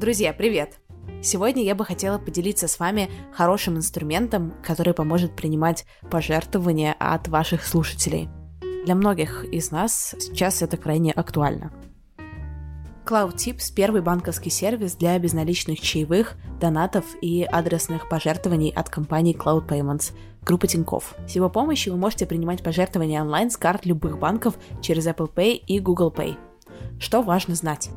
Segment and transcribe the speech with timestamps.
[0.00, 0.80] Друзья, привет!
[1.22, 7.66] Сегодня я бы хотела поделиться с вами хорошим инструментом, который поможет принимать пожертвования от ваших
[7.66, 8.30] слушателей.
[8.86, 11.70] Для многих из нас сейчас это крайне актуально.
[13.04, 20.14] CloudTips– первый банковский сервис для безналичных чаевых, донатов и адресных пожертвований от компании Cloud Payments,
[20.40, 21.14] группы Тинькофф.
[21.28, 25.56] С его помощью вы можете принимать пожертвования онлайн с карт любых банков через Apple Pay
[25.56, 26.38] и Google Pay.
[26.98, 27.90] Что важно знать?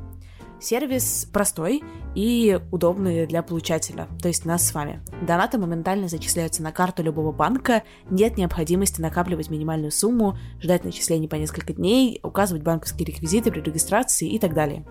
[0.63, 1.84] Сервис простой
[2.16, 5.02] и удобный для получателя, то есть нас с вами.
[5.27, 11.36] Донаты моментально зачисляются на карту любого банка, нет необходимости накапливать минимальную сумму, ждать начислений по
[11.36, 14.86] несколько дней, указывать банковские реквизиты при регистрации и так далее.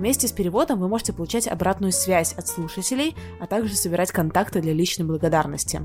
[0.00, 4.72] Вместе с переводом вы можете получать обратную связь от слушателей, а также собирать контакты для
[4.72, 5.82] личной благодарности.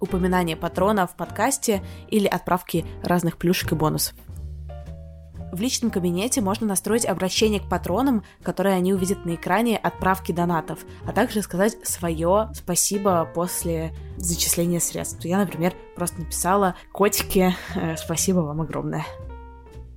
[0.00, 4.16] Упоминание патрона в подкасте или отправки разных плюшек и бонусов.
[5.52, 10.80] В личном кабинете можно настроить обращение к патронам, которые они увидят на экране отправки донатов,
[11.06, 15.24] а также сказать свое спасибо после зачисления средств.
[15.24, 19.06] Я, например, просто написала «Котики, э, спасибо вам огромное».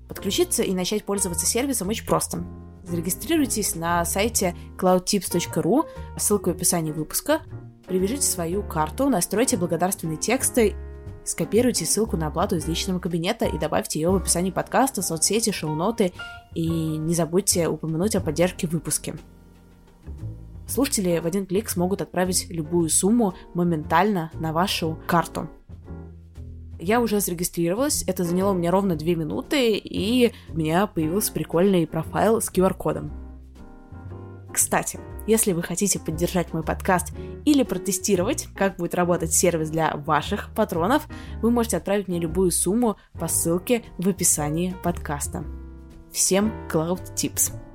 [0.07, 2.43] Подключиться и начать пользоваться сервисом очень просто.
[2.83, 7.41] Зарегистрируйтесь на сайте cloudtips.ru, ссылка в описании выпуска,
[7.87, 10.75] привяжите свою карту, настройте благодарственные тексты
[11.23, 16.13] Скопируйте ссылку на оплату из личного кабинета и добавьте ее в описании подкаста, соцсети, шоу-ноты
[16.55, 19.15] и не забудьте упомянуть о поддержке в выпуске.
[20.67, 25.49] Слушатели в один клик смогут отправить любую сумму моментально на вашу карту.
[26.79, 31.85] Я уже зарегистрировалась, это заняло у меня ровно 2 минуты, и у меня появился прикольный
[31.85, 33.28] профайл с QR-кодом.
[34.51, 37.13] Кстати, если вы хотите поддержать мой подкаст
[37.45, 41.07] или протестировать, как будет работать сервис для ваших патронов,
[41.41, 45.45] вы можете отправить мне любую сумму по ссылке в описании подкаста.
[46.11, 47.68] Всем Cloud Tips!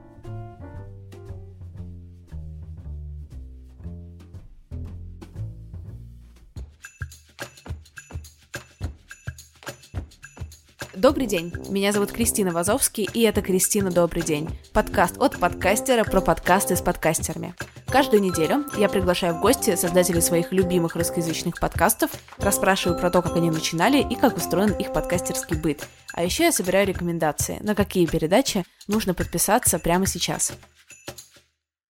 [11.05, 14.48] Добрый день, меня зовут Кристина Вазовский, и это Кристина Добрый день.
[14.73, 17.55] Подкаст от подкастера про подкасты с подкастерами.
[17.89, 23.37] Каждую неделю я приглашаю в гости создателей своих любимых русскоязычных подкастов, расспрашиваю про то, как
[23.37, 25.87] они начинали и как устроен их подкастерский быт.
[26.14, 30.55] А еще я собираю рекомендации, на какие передачи нужно подписаться прямо сейчас.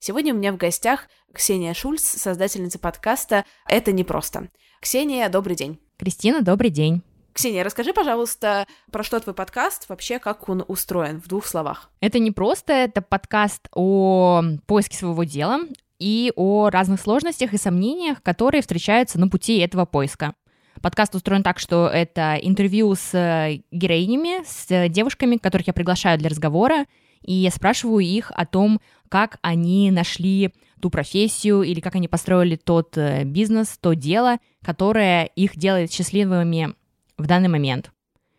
[0.00, 4.48] Сегодня у меня в гостях Ксения Шульц, создательница подкаста «Это непросто».
[4.80, 5.78] Ксения, добрый день.
[5.98, 7.04] Кристина, добрый день.
[7.34, 11.90] Ксения, расскажи, пожалуйста, про что твой подкаст, вообще как он устроен в двух словах.
[11.98, 15.58] Это не просто, это подкаст о поиске своего дела
[15.98, 20.34] и о разных сложностях и сомнениях, которые встречаются на пути этого поиска.
[20.80, 23.10] Подкаст устроен так, что это интервью с
[23.72, 26.86] героинями, с девушками, которых я приглашаю для разговора,
[27.20, 32.54] и я спрашиваю их о том, как они нашли ту профессию или как они построили
[32.54, 36.74] тот э, бизнес, то дело, которое их делает счастливыми
[37.18, 37.90] в данный момент.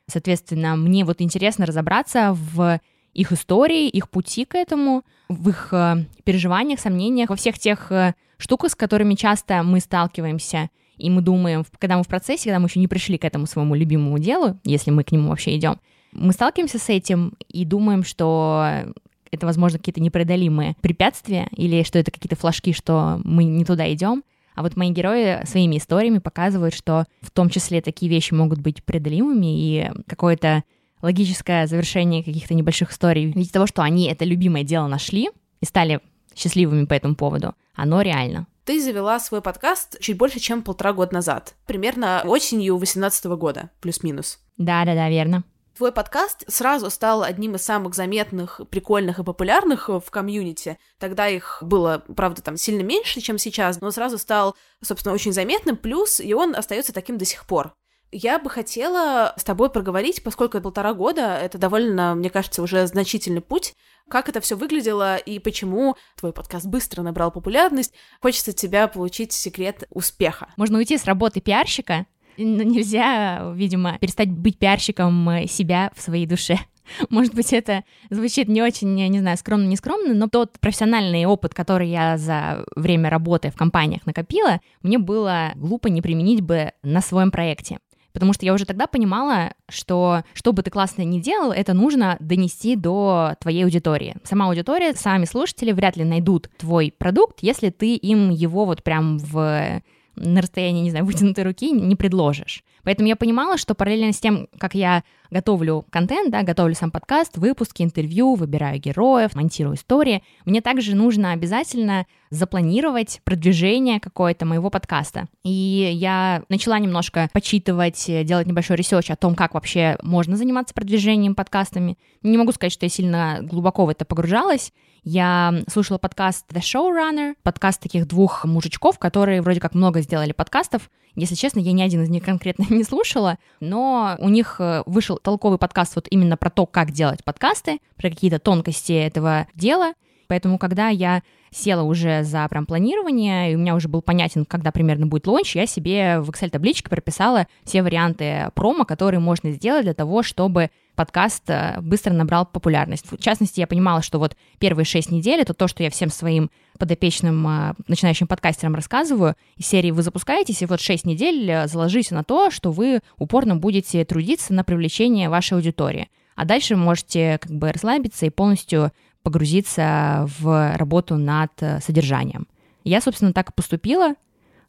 [0.08, 2.80] Соответственно, мне вот интересно разобраться в
[3.13, 8.14] их истории, их пути к этому, в их э, переживаниях, сомнениях, во всех тех э,
[8.38, 12.68] штуках, с которыми часто мы сталкиваемся, и мы думаем, когда мы в процессе, когда мы
[12.68, 15.80] еще не пришли к этому своему любимому делу, если мы к нему вообще идем,
[16.12, 18.85] мы сталкиваемся с этим и думаем, что
[19.31, 24.24] это, возможно, какие-то непреодолимые препятствия или что это какие-то флажки, что мы не туда идем.
[24.55, 28.83] А вот мои герои своими историями показывают, что в том числе такие вещи могут быть
[28.83, 30.63] преодолимыми, и какое-то
[31.01, 35.29] логическое завершение каких-то небольших историй в виде того, что они это любимое дело нашли
[35.59, 35.99] и стали
[36.35, 38.47] счастливыми по этому поводу, оно реально.
[38.66, 44.39] Ты завела свой подкаст чуть больше, чем полтора года назад, примерно осенью 2018 года, плюс-минус.
[44.57, 45.43] Да-да-да, верно.
[45.75, 50.80] Твой подкаст сразу стал одним из самых заметных, прикольных и популярных в комьюнити.
[51.00, 55.75] Тогда их было, правда, там сильно меньше, чем сейчас, но сразу стал, собственно, очень заметным,
[55.75, 57.74] плюс и он остается таким до сих пор.
[58.14, 63.41] Я бы хотела с тобой проговорить, поскольку полтора года— это довольно, мне кажется, уже значительный
[63.41, 63.73] путь,
[64.09, 67.94] как это все выглядело и почему твой подкаст быстро набрал популярность.
[68.22, 70.47] Хочется от тебя получить секрет успеха.
[70.55, 72.05] Можно уйти с работы пиарщика
[72.37, 76.59] но нельзя, видимо, перестать быть пиарщиком э, себя в своей душе.
[77.09, 81.26] Может быть, это звучит не очень, я не знаю, скромно, не скромно, но тот профессиональный
[81.26, 86.72] опыт, который я за время работы в компаниях накопила, мне было глупо не применить бы
[86.84, 87.79] на своем проекте.
[88.16, 92.16] Потому что я уже тогда понимала, что что бы ты классно ни делал, это нужно
[92.22, 94.16] донести до твоей аудитории.
[94.23, 99.17] Сама аудитория, сами слушатели вряд ли найдут твой продукт, если ты им его вот прям
[99.17, 99.82] в
[100.16, 102.64] на расстоянии, не знаю, вытянутой руки не предложишь.
[102.84, 107.37] Поэтому я понимала, что параллельно с тем, как я готовлю контент, да, готовлю сам подкаст,
[107.37, 115.27] выпуски, интервью, выбираю героев, монтирую истории, мне также нужно обязательно запланировать продвижение какое-то моего подкаста.
[115.43, 121.35] И я начала немножко почитывать, делать небольшой research о том, как вообще можно заниматься продвижением
[121.35, 121.97] подкастами.
[122.23, 124.72] Не могу сказать, что я сильно глубоко в это погружалась,
[125.07, 130.89] я слушала подкаст The Showrunner, подкаст таких двух мужичков, которые вроде как много сделали подкастов.
[131.13, 134.81] Если честно, я ни один из них конкретно не слушала, но у них э,
[135.16, 139.94] вышел толковый подкаст вот именно про то, как делать подкасты, про какие-то тонкости этого дела.
[140.28, 141.22] Поэтому, когда я
[141.52, 145.56] села уже за прям планирование, и у меня уже был понятен, когда примерно будет лонч,
[145.56, 151.44] я себе в Excel-табличке прописала все варианты промо, которые можно сделать для того, чтобы подкаст
[151.50, 153.06] э, быстро набрал популярность.
[153.11, 156.50] В частности, я понимала, что вот первые шесть недель это то, что я всем своим
[156.77, 159.35] подопечным э, начинающим подкастерам рассказываю.
[159.57, 163.55] Из серии вы запускаетесь, и вот шесть недель э, заложите на то, что вы упорно
[163.55, 166.09] будете трудиться на привлечение вашей аудитории.
[166.35, 168.91] А дальше можете как бы расслабиться и полностью
[169.23, 171.51] погрузиться в работу над
[171.81, 172.47] содержанием.
[172.83, 174.13] Я, собственно, так и поступила.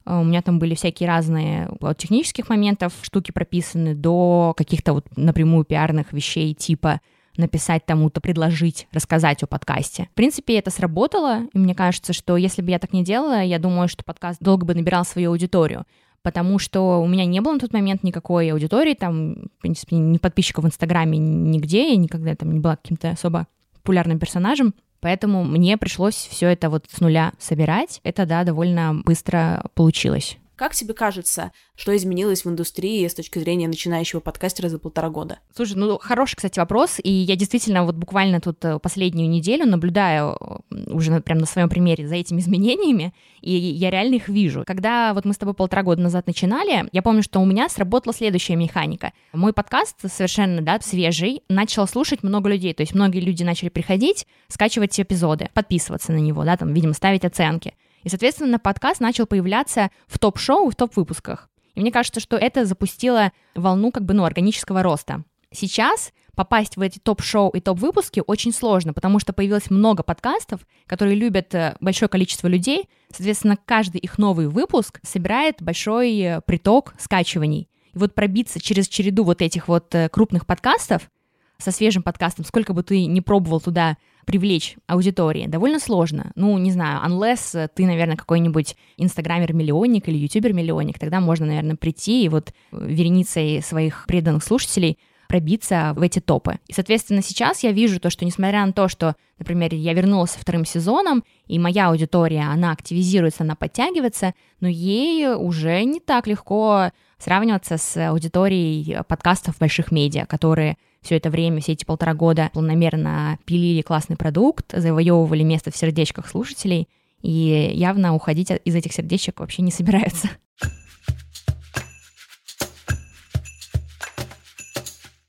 [0.06, 5.64] У меня там были всякие разные от технических моментов штуки прописаны до каких-то вот напрямую
[5.64, 7.00] пиарных вещей типа
[7.38, 10.08] написать тому-то, предложить, рассказать о подкасте.
[10.12, 13.58] В принципе, это сработало, и мне кажется, что если бы я так не делала, я
[13.58, 15.84] думаю, что подкаст долго бы набирал свою аудиторию,
[16.22, 20.18] потому что у меня не было на тот момент никакой аудитории, там, в принципе, ни
[20.18, 23.46] подписчиков в Инстаграме нигде, я никогда там не была каким-то особо
[23.82, 28.00] популярным персонажем, Поэтому мне пришлось все это вот с нуля собирать.
[28.02, 30.38] Это, да, довольно быстро получилось.
[30.56, 35.38] Как тебе кажется, что изменилось в индустрии с точки зрения начинающего подкастера за полтора года?
[35.54, 40.34] Слушай, ну хороший, кстати, вопрос, и я действительно вот буквально тут э, последнюю неделю наблюдаю
[40.70, 43.12] э, уже прям на своем примере за этими изменениями,
[43.42, 44.64] и я реально их вижу.
[44.66, 48.14] Когда вот мы с тобой полтора года назад начинали, я помню, что у меня сработала
[48.14, 49.12] следующая механика.
[49.34, 54.26] Мой подкаст совершенно, да, свежий, начал слушать много людей, то есть многие люди начали приходить,
[54.48, 57.74] скачивать эпизоды, подписываться на него, да, там, видимо, ставить оценки.
[58.06, 61.50] И, соответственно, подкаст начал появляться в топ-шоу, в топ-выпусках.
[61.74, 65.24] И мне кажется, что это запустило волну как бы, ну, органического роста.
[65.50, 71.16] Сейчас попасть в эти топ-шоу и топ-выпуски очень сложно, потому что появилось много подкастов, которые
[71.16, 72.88] любят э, большое количество людей.
[73.10, 77.68] Соответственно, каждый их новый выпуск собирает большой э, приток скачиваний.
[77.92, 81.10] И вот пробиться через череду вот этих вот э, крупных подкастов
[81.58, 83.96] со свежим подкастом, сколько бы ты ни пробовал туда
[84.26, 86.32] привлечь аудитории довольно сложно.
[86.34, 92.28] Ну, не знаю, unless ты, наверное, какой-нибудь инстаграмер-миллионник или ютубер-миллионник, тогда можно, наверное, прийти и
[92.28, 96.58] вот вереницей своих преданных слушателей пробиться в эти топы.
[96.66, 100.38] И, соответственно, сейчас я вижу то, что несмотря на то, что, например, я вернулась со
[100.38, 106.90] вторым сезоном, и моя аудитория, она активизируется, она подтягивается, но ей уже не так легко
[107.18, 113.38] сравниваться с аудиторией подкастов больших медиа, которые все это время, все эти полтора года планомерно
[113.44, 116.88] пилили классный продукт, завоевывали место в сердечках слушателей,
[117.22, 120.28] и явно уходить из этих сердечек вообще не собираются.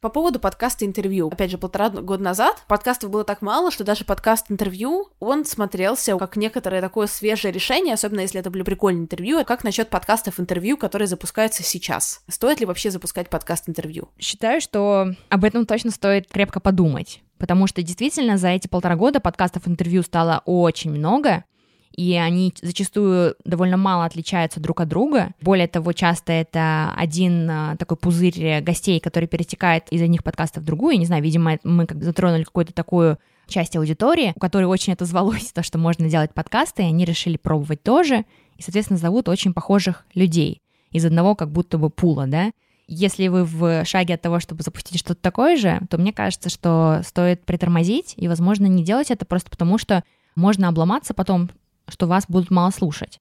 [0.07, 1.27] По поводу подкаста интервью.
[1.27, 6.17] Опять же, полтора года назад подкастов было так мало, что даже подкаст интервью, он смотрелся
[6.17, 9.43] как некоторое такое свежее решение, особенно если это были прикольные интервью.
[9.43, 12.23] Как насчет подкастов интервью, которые запускаются сейчас?
[12.29, 14.07] Стоит ли вообще запускать подкаст интервью?
[14.17, 17.21] Считаю, что об этом точно стоит крепко подумать.
[17.37, 21.43] Потому что действительно за эти полтора года подкастов интервью стало очень много,
[21.97, 25.31] и они зачастую довольно мало отличаются друг от друга.
[25.41, 30.65] Более того, часто это один а, такой пузырь гостей, который перетекает из одних подкастов в
[30.65, 30.99] другую.
[30.99, 35.51] Не знаю, видимо, мы как затронули какую-то такую часть аудитории, у которой очень это звалось,
[35.53, 38.25] то, что можно делать подкасты, и они решили пробовать тоже,
[38.57, 40.61] и, соответственно, зовут очень похожих людей
[40.91, 42.51] из одного как будто бы пула, да.
[42.87, 47.01] Если вы в шаге от того, чтобы запустить что-то такое же, то мне кажется, что
[47.03, 50.03] стоит притормозить и, возможно, не делать это просто потому, что
[50.35, 51.49] можно обломаться потом
[51.87, 53.19] что вас будут мало слушать.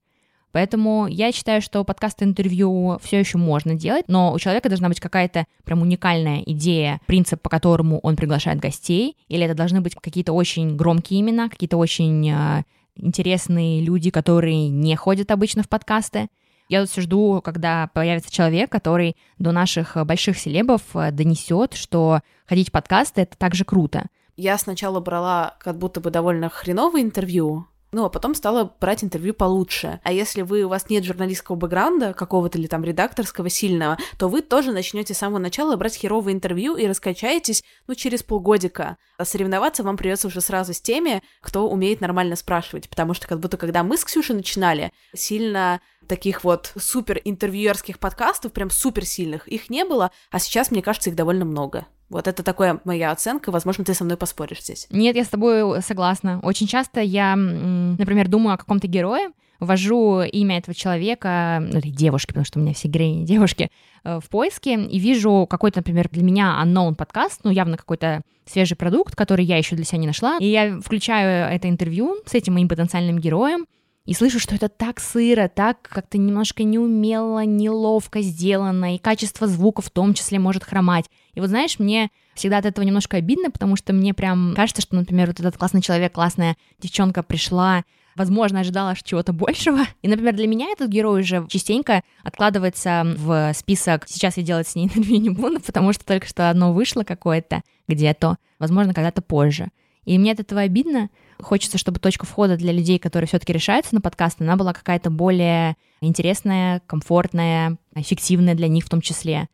[0.57, 5.45] Поэтому я считаю, что подкаст-интервью все еще можно делать, но у человека должна быть какая-то
[5.65, 10.75] прям уникальная идея, принцип, по которому он приглашает гостей, или это должны быть какие-то очень
[10.75, 16.29] громкие имена, какие-то очень э, интересные люди, которые не ходят обычно в подкасты.
[16.71, 22.21] Я тут все жду, когда появится человек, который до наших больших селебов э, донесет, что
[22.47, 24.07] ходить в подкасты— это также круто.
[24.37, 29.33] Я сначала брала как будто бы довольно хреновое интервью, ну, а потом стала брать интервью
[29.33, 30.01] получше.
[30.03, 34.43] А если вы, у вас нет журналистского бэкграунда, какого-то или там редакторского сильного, то вы
[34.43, 38.97] тоже начнете с самого начала брать херовое интервью и раскачаетесь, ну, через полгодика.
[39.19, 43.41] А соревноваться вам придется уже сразу с теми, кто умеет нормально спрашивать, потому что как
[43.41, 49.49] будто когда мы с Ксюшей начинали, сильно таких вот супер интервьюерских подкастов, прям супер сильных,
[49.49, 51.87] их не было, а сейчас, мне кажется, их довольно много.
[52.09, 53.51] Вот это такая моя оценка.
[53.51, 54.87] Возможно, ты со мной поспоришь здесь.
[54.91, 56.39] Нет, я с тобой согласна.
[56.43, 62.29] Очень часто я, например, думаю о каком-то герое, ввожу имя этого человека, ну, или девушки,
[62.29, 63.71] потому что у меня все героини девушки,
[64.05, 68.77] э, в поиске, и вижу какой-то, например, для меня unknown подкаст, ну, явно какой-то свежий
[68.77, 72.55] продукт, который я еще для себя не нашла, и я включаю это интервью с этим
[72.55, 73.67] моим потенциальным героем,
[74.07, 79.83] и слышу, что это так сыро, так как-то немножко неумело, неловко сделано, и качество звука
[79.83, 81.07] в том числе может хромать.
[81.35, 84.95] И вот знаешь, мне всегда от этого немножко обидно, потому что мне прям кажется, что,
[84.95, 87.83] например, вот этот классный человек, классная девчонка пришла,
[88.15, 89.81] возможно, ожидала чего-то большего.
[90.03, 94.77] И, например, для меня этот герой уже частенько откладывается в список «сейчас я делать с
[94.77, 99.69] ней интервью не буду», потому что только что одно вышло какое-то где-то, возможно, когда-то позже.
[100.07, 101.11] И мне от этого обидно.
[101.39, 105.77] Хочется, чтобы точка входа для людей, которые все-таки решаются на подкаст, она была какая-то более
[106.01, 109.49] интересная, комфортная, эффективная для них в том числе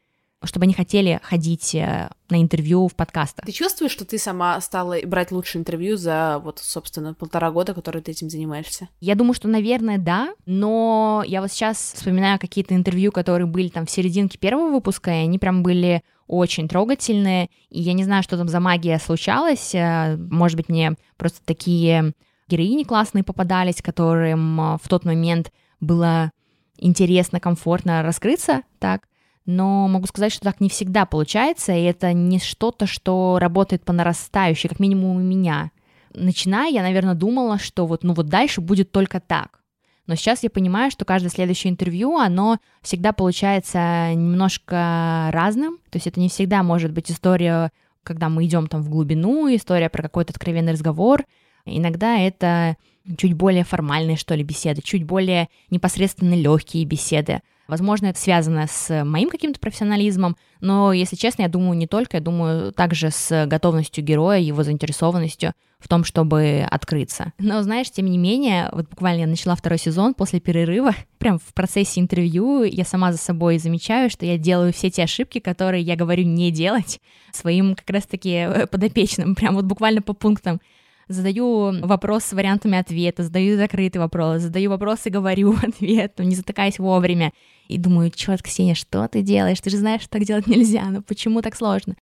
[0.44, 3.47] чтобы они хотели ходить э, на интервью в подкастах.
[3.47, 8.02] Ты чувствуешь, что ты сама стала брать лучшее интервью за вот, собственно, полтора года, которые
[8.02, 8.88] ты этим занимаешься?
[9.00, 13.87] Я думаю, что, наверное, да, но я вот сейчас вспоминаю какие-то интервью, которые были там
[13.87, 18.37] в серединке первого выпуска, и они прям были очень трогательные, и я не знаю, что
[18.37, 22.12] там за магия случалась, э, может быть, мне просто такие
[22.49, 26.31] героини классные попадались, которым э, в тот момент было
[26.79, 29.09] интересно, комфортно раскрыться так,
[29.47, 33.93] но могу сказать, что так не всегда получается, и это не что-то, что работает по
[33.93, 35.71] нарастающей, как минимум у меня.
[36.14, 39.62] Начиная, я, наверное, думала, что вот, ну вот дальше будет только так.
[40.06, 45.78] Но сейчас я понимаю, что каждое следующее интервью, оно всегда получается немножко разным.
[45.90, 47.71] То есть это не всегда может быть история,
[48.02, 51.25] когда мы идем там в глубину, история про какой-то откровенный разговор.
[51.64, 52.76] Иногда это
[53.16, 57.40] чуть более формальные, что ли, беседы, чуть более непосредственно легкие беседы.
[57.69, 62.23] Возможно, это связано с моим каким-то профессионализмом, но, если честно, я думаю не только, я
[62.23, 67.33] думаю также с готовностью героя, его заинтересованностью в том, чтобы открыться.
[67.38, 71.52] Но, знаешь, тем не менее, вот буквально я начала второй сезон после перерыва, прям в
[71.54, 75.97] процессе интервью я сама за собой замечаю, что я делаю все те ошибки, которые я
[75.97, 77.00] говорю не делать
[77.33, 80.61] своим как раз-таки э, подопечным, прям вот буквально по пунктам
[81.09, 86.78] задаю вопрос с вариантами ответа, задаю закрытый вопрос, задаю вопрос и говорю ответ, не затыкаясь
[86.78, 87.32] вовремя.
[87.68, 89.61] И думаю, черт, Ксения, что ты делаешь?
[89.61, 91.97] Ты же знаешь, что так делать нельзя, но почему так сложно?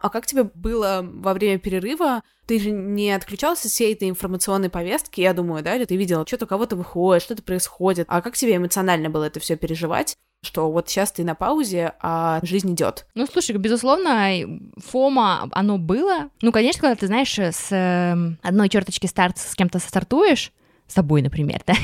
[0.00, 2.22] А как тебе было во время перерыва?
[2.46, 6.26] Ты же не отключался от всей этой информационной повестки, я думаю, да, или ты видела,
[6.26, 8.06] что-то кого-то выходит, что-то происходит.
[8.08, 10.16] А как тебе эмоционально было это все переживать?
[10.42, 13.06] Что вот сейчас ты на паузе, а жизнь идет.
[13.14, 14.30] Ну, слушай, безусловно,
[14.78, 16.30] фома, оно было.
[16.40, 20.52] Ну, конечно, когда ты, знаешь, с эм, одной черточки старт с кем-то стартуешь,
[20.86, 21.74] с собой, например, да,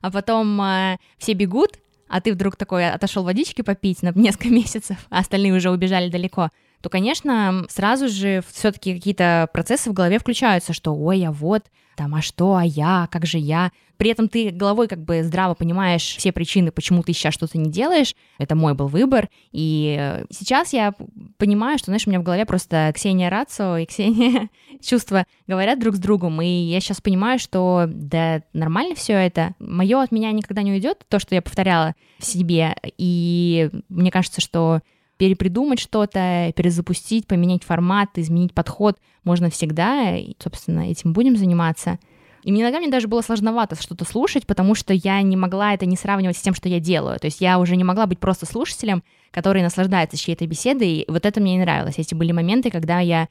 [0.00, 1.78] а потом э, все бегут,
[2.08, 6.50] а ты вдруг такой отошел водички попить на несколько месяцев, а остальные уже убежали далеко,
[6.80, 11.64] то, конечно, сразу же все-таки какие-то процессы в голове включаются, что ой, а вот,
[11.96, 13.72] там, а что, а я, как же я.
[13.96, 17.70] При этом ты головой как бы здраво понимаешь все причины, почему ты сейчас что-то не
[17.70, 18.14] делаешь.
[18.38, 19.28] Это мой был выбор.
[19.52, 20.94] И сейчас я
[21.38, 24.50] понимаю, что, знаешь, у меня в голове просто Ксения Рацио и Ксения
[24.82, 26.42] чувства говорят друг с другом.
[26.42, 29.54] И я сейчас понимаю, что да, нормально все это.
[29.58, 32.76] Мое от меня никогда не уйдет, то, что я повторяла в себе.
[32.98, 34.80] И мне кажется, что
[35.16, 41.98] перепридумать что-то, перезапустить, поменять формат, изменить подход можно всегда, и, собственно, этим будем заниматься.
[42.46, 45.96] И иногда мне даже было сложновато что-то слушать, потому что я не могла это не
[45.96, 47.18] сравнивать с тем, что я делаю.
[47.18, 51.26] То есть я уже не могла быть просто слушателем, который наслаждается чьей-то беседой, и вот
[51.26, 51.98] это мне не нравилось.
[51.98, 53.26] Эти были моменты, когда я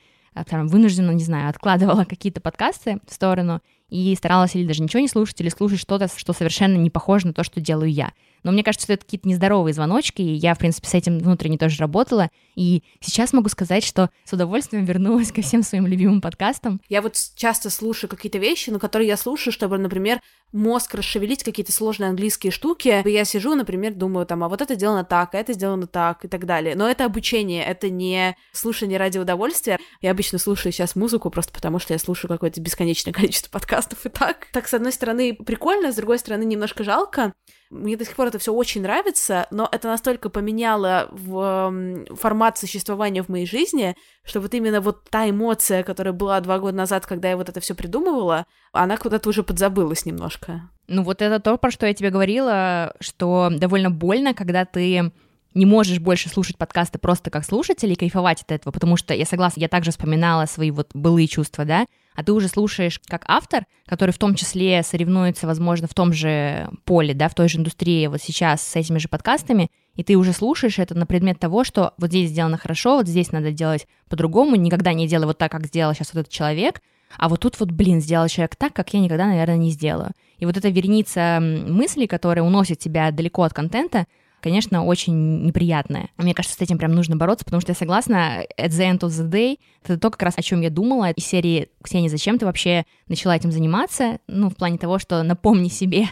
[0.49, 5.07] там, вынужденно, не знаю, откладывала какие-то подкасты в сторону и старалась или даже ничего не
[5.07, 8.11] слушать, или слушать что-то, что совершенно не похоже на то, что делаю я.
[8.43, 11.57] Но мне кажется, что это какие-то нездоровые звоночки, и я, в принципе, с этим внутренне
[11.57, 12.29] тоже работала.
[12.53, 16.79] И сейчас могу сказать, что с удовольствием вернулась ко всем своим любимым подкастам.
[16.87, 21.71] Я вот часто слушаю какие-то вещи, но которые я слушаю, чтобы, например, мозг расшевелить какие-то
[21.71, 23.01] сложные английские штуки.
[23.07, 26.27] Я сижу, например, думаю, там, а вот это сделано так, а это сделано так и
[26.27, 26.75] так далее.
[26.75, 29.79] Но это обучение, это не слушание ради удовольствия.
[30.01, 34.09] Я обычно слушаю сейчас музыку просто потому, что я слушаю какое-то бесконечное количество подкастов и
[34.09, 34.47] так.
[34.51, 37.33] Так, с одной стороны, прикольно, с другой стороны, немножко жалко.
[37.69, 43.23] Мне до сих пор это все очень нравится, но это настолько поменяло в формат существования
[43.23, 47.29] в моей жизни, что вот именно вот та эмоция, которая была два года назад, когда
[47.29, 50.69] я вот это все придумывала, она куда-то уже подзабылась немножко.
[50.87, 55.11] Ну вот это то, про что я тебе говорила, что довольно больно, когда ты
[55.55, 59.25] не можешь больше слушать подкасты просто как слушатель и кайфовать от этого, потому что я
[59.25, 63.65] согласна, я также вспоминала свои вот былые чувства, да, а ты уже слушаешь как автор,
[63.85, 68.07] который в том числе соревнуется, возможно, в том же поле, да, в той же индустрии
[68.07, 71.93] вот сейчас с этими же подкастами, и ты уже слушаешь это на предмет того, что
[71.97, 75.65] вот здесь сделано хорошо, вот здесь надо делать по-другому, никогда не делай вот так, как
[75.65, 76.81] сделал сейчас вот этот человек,
[77.17, 80.11] а вот тут вот, блин, сделал человек так, как я никогда, наверное, не сделаю.
[80.37, 84.05] И вот эта вереница мыслей, которая уносит тебя далеко от контента,
[84.45, 86.09] конечно, очень неприятная.
[86.17, 89.09] Мне кажется, с этим прям нужно бороться, потому что я согласна, at the end of
[89.09, 92.45] the day, это то, как раз о чем я думала из серии «Ксения, зачем ты
[92.45, 96.09] вообще начала этим заниматься?» Ну, в плане того, что напомни себе,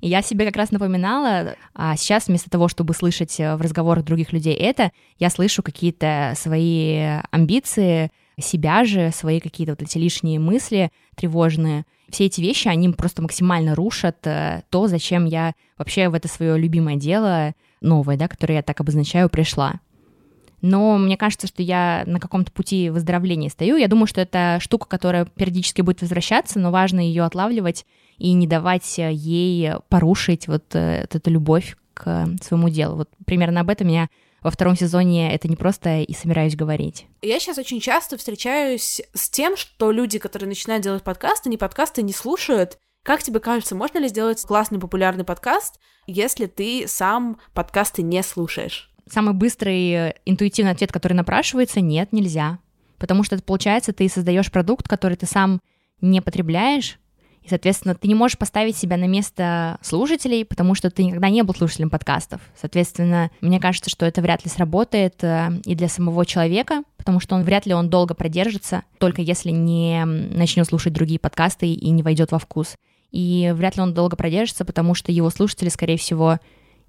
[0.00, 4.32] и я себе как раз напоминала, а сейчас вместо того, чтобы слышать в разговорах других
[4.32, 8.10] людей это, я слышу какие-то свои амбиции,
[8.40, 11.84] себя же, свои какие-то вот эти лишние мысли тревожные.
[12.08, 16.58] Все эти вещи, они просто максимально рушат э, то, зачем я вообще в это свое
[16.58, 19.80] любимое дело новое, да, которое я так обозначаю, пришла.
[20.60, 23.76] Но мне кажется, что я на каком-то пути выздоровления стою.
[23.76, 27.84] Я думаю, что это штука, которая периодически будет возвращаться, но важно ее отлавливать
[28.16, 32.96] и не давать ей порушить э, вот эту любовь к своему делу.
[32.96, 34.08] Вот примерно об этом я
[34.42, 37.06] во втором сезоне это не просто и собираюсь говорить.
[37.22, 42.02] Я сейчас очень часто встречаюсь с тем, что люди, которые начинают делать подкасты, не подкасты
[42.02, 48.02] не слушают, как тебе кажется, можно ли сделать классный популярный подкаст, если ты сам подкасты
[48.02, 48.90] не слушаешь?
[49.06, 52.58] Самый быстрый э, интуитивный ответ, который напрашивается, нет, нельзя.
[52.98, 55.60] Потому что получается, ты создаешь продукт, который ты сам
[56.00, 56.98] не потребляешь,
[57.42, 61.42] и, соответственно, ты не можешь поставить себя на место слушателей, потому что ты никогда не
[61.42, 62.40] был слушателем подкастов.
[62.58, 67.34] Соответственно, мне кажется, что это вряд ли сработает э, и для самого человека, потому что
[67.34, 72.02] он вряд ли он долго продержится, только если не начнет слушать другие подкасты и не
[72.02, 72.76] войдет во вкус
[73.14, 76.40] и вряд ли он долго продержится, потому что его слушатели, скорее всего,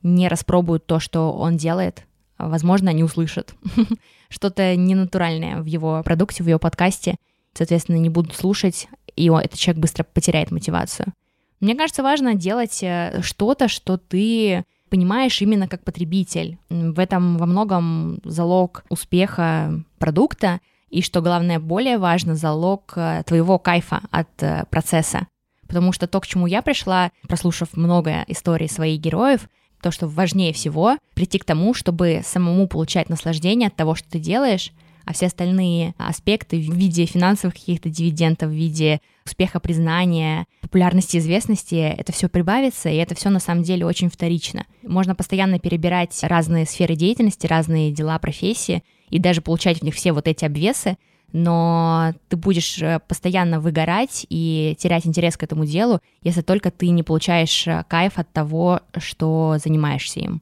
[0.01, 2.03] не распробуют то, что он делает.
[2.39, 3.53] Возможно, они услышат
[4.29, 7.17] что-то ненатуральное в его продукте, в его подкасте,
[7.53, 11.13] соответственно, не будут слушать, и этот человек быстро потеряет мотивацию.
[11.59, 16.57] Мне кажется, важно делать э, что-то, что ты понимаешь именно как потребитель.
[16.69, 20.59] В этом во многом залог успеха продукта,
[20.89, 25.27] и что главное, более важно, залог э, твоего кайфа от э, процесса.
[25.67, 29.49] Потому что то, к чему я пришла, прослушав много историй своих героев,
[29.81, 34.19] то, что важнее всего, прийти к тому, чтобы самому получать наслаждение от того, что ты
[34.19, 34.71] делаешь,
[35.05, 41.75] а все остальные аспекты в виде финансовых каких-то дивидендов, в виде успеха, признания, популярности, известности,
[41.75, 44.65] это все прибавится, и это все на самом деле очень вторично.
[44.83, 50.11] Можно постоянно перебирать разные сферы деятельности, разные дела, профессии, и даже получать в них все
[50.11, 50.97] вот эти обвесы,
[51.31, 56.89] но ты будешь э, постоянно выгорать и терять интерес к этому делу, если только ты
[56.89, 60.41] не получаешь э, кайф от того, что занимаешься им.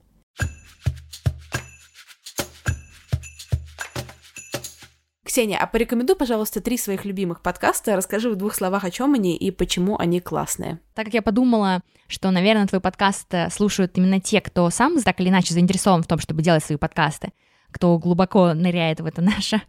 [5.34, 9.36] Ксения, а порекомендуй, пожалуйста, три своих любимых подкаста, расскажи в двух словах, о чем они
[9.36, 10.80] и почему они классные.
[10.93, 15.19] Так как я подумала, что, наверное, твой подкаст э, слушают именно те, кто сам так
[15.19, 17.32] или иначе заинтересован в том, чтобы делать свои подкасты,
[17.72, 19.63] кто глубоко ныряет в это наше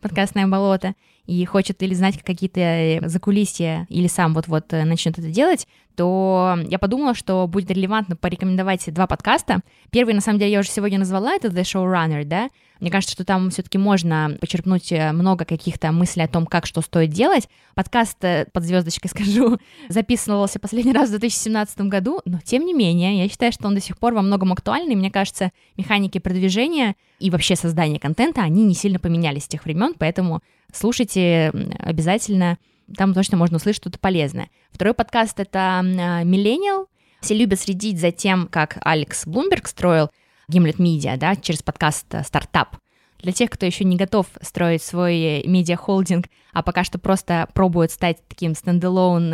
[0.00, 0.94] подкастное болото
[1.26, 6.58] и хочет или знать какие-то э, закулисья, или сам вот-вот э, начнет это делать, то
[6.68, 9.60] я подумала, что будет релевантно порекомендовать два подкаста.
[9.90, 13.24] Первый, на самом деле, я уже сегодня назвала, это The Showrunner, да, мне кажется, что
[13.24, 17.48] там все-таки можно почерпнуть э, много каких-то мыслей о том, как что стоит делать.
[17.74, 19.58] Подкаст под звездочкой скажу,
[19.88, 23.80] записывался последний раз в 2017 году, но тем не менее, я считаю, что он до
[23.80, 24.96] сих пор во многом актуальный.
[24.96, 29.94] Мне кажется, механики продвижения и вообще создания контента, они не сильно поменялись с тех времен,
[29.96, 32.58] поэтому слушайте обязательно.
[32.96, 34.50] Там точно можно услышать что-то полезное.
[34.70, 36.88] Второй подкаст— это «Миллениал».
[37.20, 40.10] Все любят следить за тем, как Алекс Блумберг строил
[40.50, 42.76] Gimlet Media, да, через подкаст «Стартап».
[43.20, 48.18] Для тех, кто еще не готов строить свой медиа-холдинг, а пока что просто пробует стать
[48.28, 49.32] таким стендалоун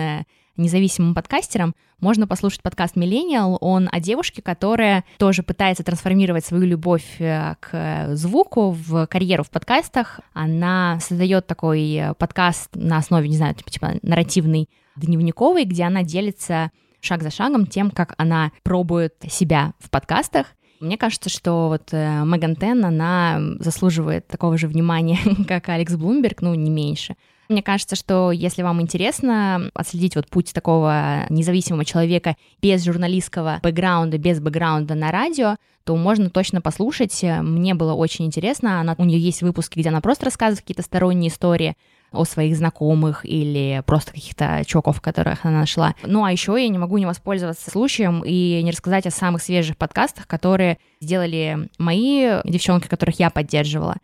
[0.56, 3.58] независимым подкастером, можно послушать подкаст «Миллениал».
[3.60, 9.50] Он о девушке, которая тоже пытается трансформировать свою любовь э, к звуку в карьеру в
[9.50, 10.20] подкастах.
[10.32, 16.02] Она создает такой э, подкаст на основе, не знаю, типа, типа нарративный, дневниковый, где она
[16.02, 20.46] делится шаг за шагом тем, как она пробует себя в подкастах.
[20.80, 26.40] Мне кажется, что вот э, Меган Тен, она заслуживает такого же внимания, как Алекс Блумберг,
[26.40, 27.16] ну, не меньше.
[27.50, 34.18] Мне кажется, что если вам интересно отследить вот путь такого независимого человека без журналистского бэкграунда,
[34.18, 37.22] без бэкграунда на радио, то можно точно послушать.
[37.22, 38.80] Мне было очень интересно.
[38.80, 41.76] Она, у нее есть выпуски, где она просто рассказывает какие-то сторонние истории,
[42.12, 45.94] о своих знакомых или просто каких-то чуваков, которых она нашла.
[46.04, 49.76] Ну, а еще я не могу не воспользоваться случаем и не рассказать о самых свежих
[49.76, 53.96] подкастах, которые сделали мои девчонки, которых я поддерживала.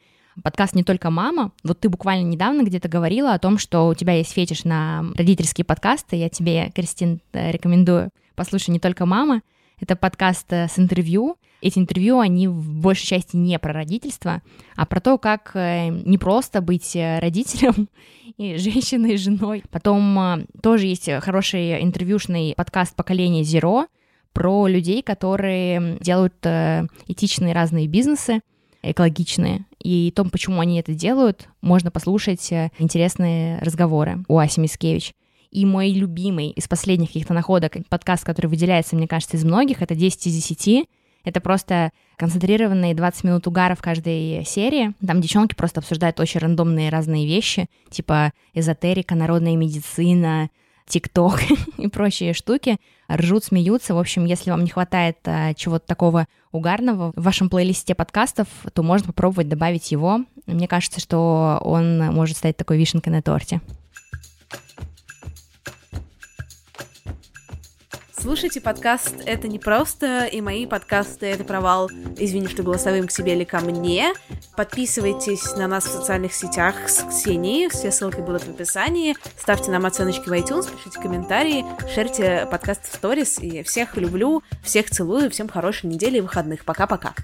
[0.42, 1.52] Подкаст «Не только мама».
[1.64, 5.64] Вот ты буквально недавно где-то говорила о том, что у тебя есть фетиш на родительские
[5.64, 6.16] подкасты.
[6.16, 9.40] Я тебе, Кристин, э, рекомендую послушай «Не только мама».
[9.80, 11.36] Это подкаст э, с интервью.
[11.60, 14.42] Эти интервью, они в большей части не про родительство,
[14.74, 17.88] а про то, как э, не просто быть родителем,
[18.38, 19.62] и женщиной, и женой.
[19.70, 23.86] Потом тоже есть хороший интервьюшный подкаст «Поколение Zero»,
[24.32, 26.34] про людей, которые делают
[27.06, 28.42] этичные разные бизнесы,
[28.90, 29.64] экологичные.
[29.82, 35.14] И о том, почему они это делают, можно послушать э, интересные разговоры у Аси Мискевич.
[35.50, 39.94] И мой любимый из последних каких-то находок, подкаст, который выделяется, мне кажется, из многих, это
[39.94, 40.88] 10 из 10.
[41.24, 44.94] Это просто концентрированные 20 минут угара в каждой серии.
[45.04, 50.50] Там девчонки просто обсуждают очень рандомные разные вещи, типа эзотерика, народная медицина,
[50.86, 51.40] ТикТок
[51.78, 52.78] и прочие штуки,
[53.10, 53.94] ржут, смеются.
[53.94, 58.82] В общем, если вам не хватает а, чего-то такого угарного в вашем плейлисте подкастов, то
[58.82, 60.20] можно попробовать добавить его.
[60.46, 63.60] Мне кажется, что он может стать такой вишенкой на торте.
[68.18, 73.34] Слушайте подкаст «Это не просто», и мои подкасты «Это провал», извини, что голосовым к себе
[73.34, 74.14] или ко мне.
[74.56, 79.16] Подписывайтесь на нас в социальных сетях с Ксенией, все ссылки будут в описании.
[79.38, 83.38] Ставьте нам оценочки в iTunes, пишите комментарии, шерьте подкаст в сторис.
[83.38, 86.64] И всех люблю, всех целую, всем хорошей недели и выходных.
[86.64, 87.14] Пока-пока.